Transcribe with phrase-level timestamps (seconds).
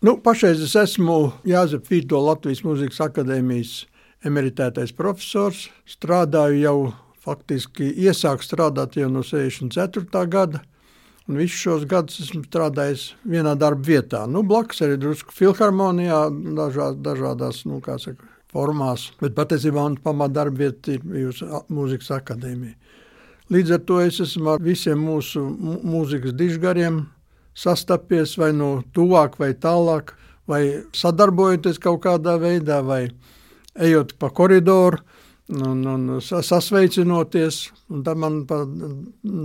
[0.00, 1.14] Nu, pašreiz es esmu
[1.44, 3.72] Jāzep Vīto Latvijas Mūzikas akadēmijas
[4.24, 5.66] emeritētais profesors.
[5.84, 6.76] Strādāju jau
[7.20, 10.22] faktiski iesāku strādāt jau no 64.
[10.32, 10.62] gada.
[11.28, 14.22] Un visus šos gadus esmu strādājis vienā darba vietā.
[14.24, 16.22] Nu, blakus arī drusku filharmonijā,
[16.56, 19.10] dažās, dažādās nu, saka, formās.
[19.20, 22.96] Bet patiesībā man pamatā darba vieta ir bijusi mūzikas akadēmija.
[23.52, 27.02] Līdz ar to es esmu ar visiem mūsu mūzikas dižgariem
[27.54, 30.14] sastapies vai no tuvāk vai tālāk,
[30.48, 30.62] vai
[30.96, 33.08] sadarbojoties kaut kādā veidā, vai
[33.78, 35.00] ejot pa koridoru
[35.50, 37.60] un, un sasveicinoties.
[37.90, 38.66] Un tad man par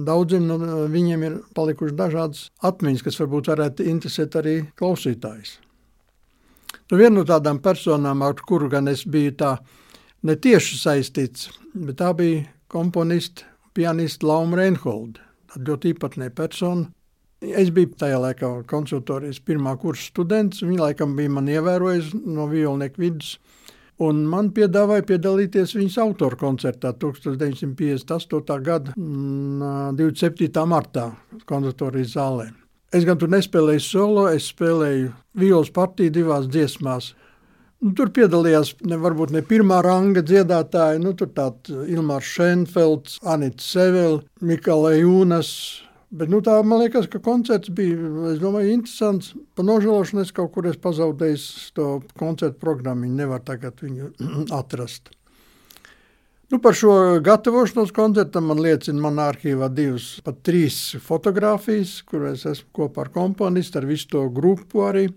[0.07, 0.57] daudziem no
[0.91, 5.59] viņiem ir palikušas dažādas atmiņas, kas varbūt varētu interesēt arī klausītājus.
[6.91, 9.55] Nu, viena no tādām personām, ar kuru gan es biju tā
[10.25, 15.23] netieši saistīts, bet tā bija komponiste, pianiste Lauma Reinholda.
[15.55, 16.89] Ļoti īpatnē persona.
[17.43, 20.63] Es biju tajā laikā konsultorijas pirmā kursa students.
[20.63, 23.35] Viņa laikam bija man ievērojis no violnieku vidus.
[24.03, 28.57] Un man piedāvāja piedalīties viņas autora koncertā 1958.
[28.63, 30.49] gada 27.
[30.49, 31.09] Mm, martā
[31.47, 32.49] konservatorijas zālē.
[32.95, 37.13] Es gan tur nespēlēju solo, es spēlēju violas partiju divās dziesmās.
[37.83, 43.63] Nu, tur piedalījās ne, varbūt ne pirmā ranga dziedātāji, nu, tur tādi Ilmārs Šenfelds, Anita
[43.63, 45.51] Sevela, Mikala Jūnas,
[46.13, 49.33] Bet nu, tā man liekas, ka koncerts bija domāju, interesants.
[49.57, 51.87] Pa nožēlošanu es kaut kur esmu pazaudējis to
[52.19, 53.07] koncertu programmu.
[53.07, 54.11] Viņi nevar tagad viņu
[54.59, 55.11] atrast.
[56.53, 56.93] Nu, par šo
[57.25, 63.81] gatavošanos koncertam man liecina manā arhīvā divas, pat trīs fotogrāfijas, kuras esmu kopā ar komponistu,
[63.81, 65.07] ar visu to grupu arī.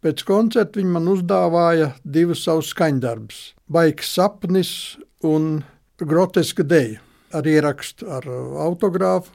[0.00, 3.42] Pēc koncerta viņi man uzdāvāja divus savus skaņdarbus-
[3.76, 4.72] Baigs sapnis
[5.20, 5.62] un
[6.00, 7.02] groteska deja
[7.36, 8.24] ar ierakstu ar
[8.64, 9.28] autogrāfu.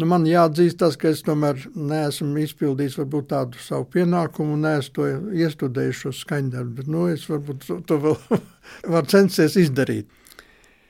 [0.00, 5.08] Nu, man jāatzīst, tas, ka es tomēr neesmu izpildījis varbūt, tādu savu pienākumu, neesmu to
[5.44, 6.72] iestudējis šo skaņdarbu.
[6.78, 8.16] Bet nu, es varbūt to, vēl
[8.94, 10.08] varu censties izdarīt.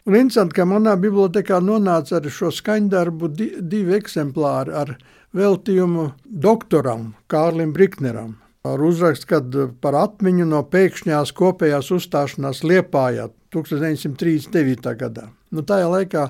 [0.06, 4.94] Un interesanti, ka manā bibliotekā nonāca arī šo skaņdarbu di, divi eksemplāri ar
[5.34, 6.09] veltījumu
[6.47, 8.37] doktoram Kārlim Brikneram.
[8.66, 14.91] Ar uzrakstu, kad par atmiņu no pēkšņās kopējās uzstāšanās Liepājā 1939.
[14.98, 15.27] gadā.
[15.50, 16.28] Nu, tajā laikā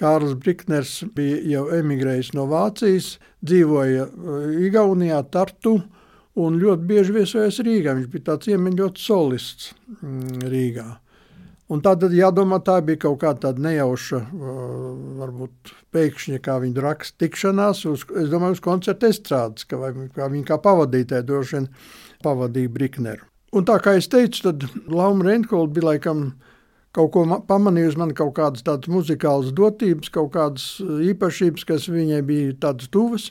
[0.00, 3.14] Kārls Brikners bija jau emigrējis no Vācijas,
[3.46, 5.76] dzīvoja uh, Igaunijā, Tartu
[6.40, 7.94] un ļoti bieži viesojas Rīgā.
[7.94, 10.86] Viņš bija tāds iemiņots solists mm, Rīgā.
[11.72, 14.56] Un tad jādomā, tā bija kaut kāda nejauša, uh,
[15.20, 19.78] varbūt pēkšņa, kā viņa raksta, tikšanās uz, es domāju, uz koncerta estrādes, ka
[20.16, 21.70] kā viņa kā pavadītāja droši vien
[22.26, 23.30] pavadīja Brikneru.
[23.54, 26.26] Un tā kā es teicu, tad Lauma Reinhold bija laikam
[26.94, 32.20] kaut ko pamanījusi, man kaut kādas tādas muzikālas dotības, kaut kādas uh, īpašības, kas viņai
[32.26, 33.30] bija tādas tuvas.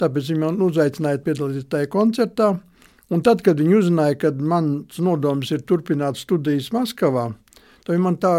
[0.00, 2.54] Tāpēc viņa man uzaicināja piedalīties tajā koncertā.
[3.12, 7.28] Un tad, kad viņi uzzināja, ka mans nodoms ir turpināt studijas Maskavā,
[7.86, 8.32] tad viņi man tā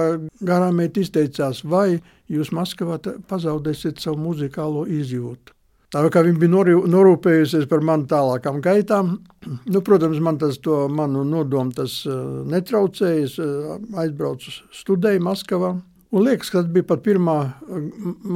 [0.44, 3.00] garām izteicās, vai jūs Maskavā
[3.32, 5.57] pazaudēsiet savu muzikālo izjūtu.
[5.94, 9.14] Tā kā viņa bija norūpējusies par manu tālākām gaitām,
[9.74, 10.60] nu, protams, man tas
[10.92, 13.22] manu nodomu tas uh, netraucēja.
[13.24, 15.78] Es uh, aizbraucu studēju Maskavā.
[16.08, 17.86] Un liekas, ka tas bija pat pirmā uh,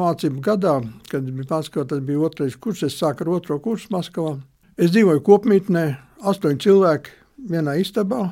[0.02, 0.78] mācību gadā,
[1.12, 2.86] kad bija Maskavā, tas bija otrais kurs.
[2.88, 4.38] Es sāku ar otro kursu Maskavā.
[4.80, 5.86] Es dzīvoju kopmītnē,
[6.32, 7.20] astoņi cilvēki
[7.52, 8.30] vienā istabā.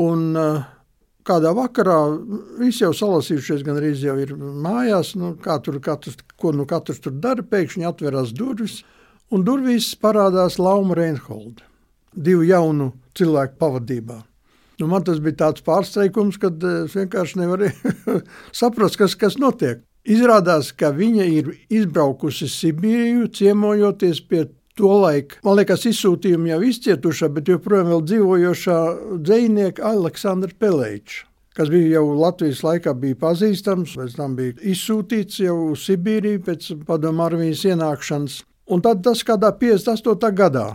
[0.00, 0.68] Un, uh,
[1.26, 1.98] kādā vakarā
[2.60, 7.02] visi jau salasījušies, gan arī jau ir mājās, nu, kā tur katrs, ko nu katrs
[7.04, 8.80] tur dara, pēkšņi atverās durvis,
[9.30, 11.66] un durvīs parādās Lauma Reinholda,
[12.14, 14.20] divu jaunu cilvēku pavadībā.
[14.80, 18.20] Nu, man tas bija tāds pārsteigums, ka eh, es vienkārši nevarēju
[18.62, 19.84] saprast, kas, kas notiek.
[20.08, 24.46] Izrādās, ka viņa ir izbraukusi Sibīriju, ciemojoties pie
[24.80, 28.78] tolaik, man liekas, izsūtījumi jau izcietušā, bet joprojām dzīvojošā
[29.20, 31.26] dzinieka Aleksandra Pelēča
[31.60, 36.70] kas bija jau Latvijas laikā bija pazīstams, pēc tam bija izsūtīts jau uz Sibīriju pēc
[36.88, 38.40] padomu armijas ienākšanas.
[38.70, 40.30] Un tad tas kādā 58.
[40.38, 40.66] gadā,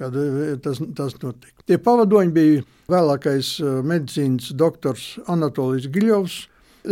[0.00, 1.54] kad e, tas, tas notika.
[1.68, 6.38] Tie pavadoņi bija vēlākais e, medicīnas doktors Anatolijas Giļovs,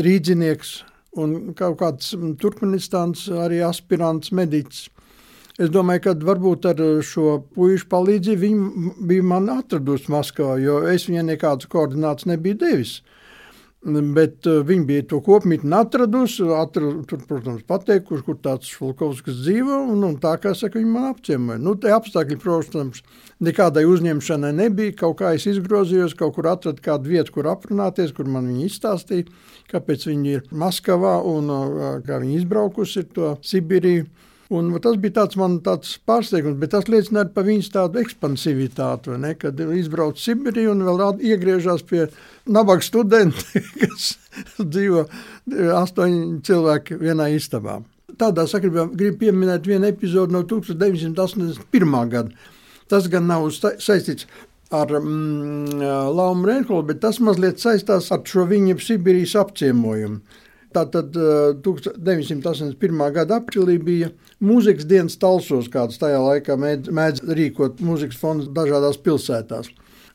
[0.06, 0.74] rīdzinieks
[1.22, 4.86] un kaut kāds Turkmenistāns arī aspirants mediķis.
[5.60, 11.04] Es domāju, ka varbūt ar šo puišu palīdzību viņi bija man atradusi Maskavā, jo es
[11.10, 13.00] viņai nekādas koordinācijas nebiju devis.
[13.82, 19.80] Bet uh, viņi bija to kopmītni atradusi, atradu, tur, protams, pateikuši, kur tāds Šulkovskis dzīvo,
[19.90, 21.58] un, un tā kā saka, viņi man apciemoja.
[21.60, 23.02] Nu, te apstākļi, protams,
[23.42, 28.30] nekādai uzņemšanai nebija, kaut kā es izgrozījos, kaut kur atradu kādu vietu, kur aprunāties, kur
[28.30, 29.26] man viņi izstāstīja,
[29.74, 34.06] kāpēc viņi ir Maskavā un uh, kā viņi izbraukusi to Sibiriju.
[34.52, 39.32] Un tas bija tāds man tāds pārsteigums, bet tas liecina par viņas tādu ekspansivitāti, ne,
[39.40, 42.02] kad izbrauc Sibīriju un vēl atgriežas pie
[42.44, 44.10] nabaga studenta, kas
[44.60, 45.06] dzīvo
[45.78, 47.80] astoņi cilvēki vienā istabā.
[48.20, 51.96] Tādā sakarībā gribu pieminēt vienu epizodi no 1981.
[52.12, 52.50] gada.
[52.92, 54.28] Tas gan nav saistīts
[54.72, 55.80] ar mm,
[56.12, 60.20] Laumu Rēnkolu, bet tas mazliet saistās ar šo viņa Sibīrijas apciemojumu.
[60.72, 63.02] Tātad 1981.
[63.12, 64.08] gada aprīlī bija
[64.42, 69.70] mūzikas dienas talsos, kādas tajā laikā mēdz, mēdz rīkot mūzikas fondus dažādās pilsētās.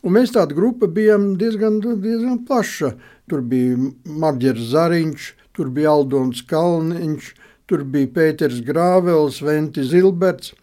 [0.05, 2.93] Un mēs tāda grupa bijām diezgan, diezgan plaša.
[3.27, 3.75] Tur bija
[4.05, 7.33] Marģers Zariņš, tur bija Aldons Kalniņš,
[7.67, 10.53] tur bija Pēters Grāvels, Venti Zilberts.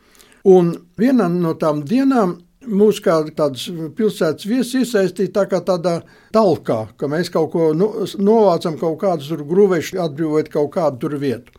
[0.48, 3.66] Un vienā no tām dienām mūs kā tādas
[3.96, 5.98] pilsētas viesis iesaistīja tā kā tādā
[6.32, 11.18] talkā, ka mēs kaut ko nu, novācam, kaut kādus tur grūvešus, atbrīvojot kaut kādu tur
[11.20, 11.52] vietu.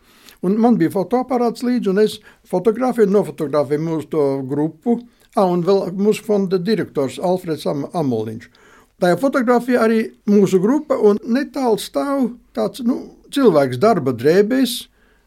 [0.46, 2.18] Un man bija fotoaparāts līdzi, un es
[2.50, 5.00] fotografēju, nofotografēju mūsu to grupu,
[5.34, 8.48] ah, un vēl mūsu fonda direktors Alfreds Am Amoliņš.
[9.02, 10.00] Tajā fotografijā arī
[10.30, 13.00] mūsu grupa, un netālu stāv tāds nu,
[13.34, 14.78] cilvēks darba drēbēs,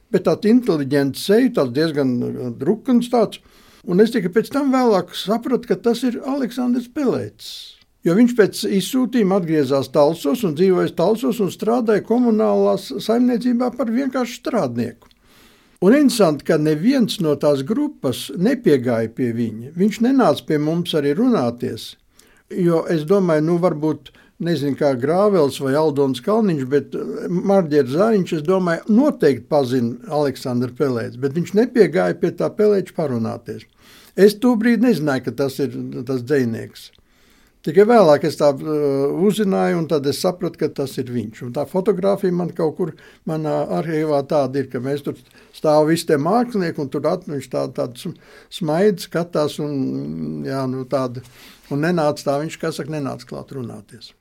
[0.10, 2.16] bet tāds inteliģents seja, tāds diezgan
[2.58, 3.44] drukns tāds,
[3.88, 7.52] Un es tikai pēc tam vēlāk sapratu, ka tas ir Aleksandrs Pelēts.
[8.04, 14.40] Jo viņš pēc izsūtījuma atgriezās Talsos un dzīvoja Talsos un strādāja komunālās saimniecībā par vienkāršu
[14.42, 15.09] strādnieku.
[15.80, 19.70] Un interesanti, ka neviens no tās grupas nepiegāja pie viņa.
[19.80, 21.94] Viņš nenāca pie mums arī runāties.
[22.52, 24.12] Jo es domāju, nu, varbūt
[24.44, 27.00] nezinu, kā Grāvels vai Aldons Kalniņš, bet
[27.32, 33.64] Marģers Zariņš, es domāju, noteikti pazina Aleksandru Pelēci, bet viņš nepiegāja pie tā Pelēča parunāties.
[34.20, 36.90] Es to brīdi nezināju, ka tas ir tas dzinieks.
[37.68, 41.42] Tikai vēlāk es tā uh, uzzināju, un tad es sapratu, ka tas ir viņš.
[41.44, 42.94] Un tā fotografija man kaut kur
[43.28, 45.20] manā arhīvā tāda ir, ka mēs tur
[45.56, 48.08] stāvam visi tie mākslinieki, un tur at, viņš tā, tāds
[48.62, 51.26] smaids, skatās, un, jā, nu, tāda,
[51.68, 54.14] un nenāca tā, viņš, kā saka, nenāca klāt runāties.